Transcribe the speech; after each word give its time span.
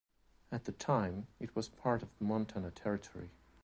At 0.51 0.65
the 0.65 0.71
time 0.71 1.27
it 1.39 1.55
was 1.55 1.69
part 1.69 2.01
of 2.01 2.09
the 2.17 2.25
Montana 2.25 2.71
Territory. 2.71 3.29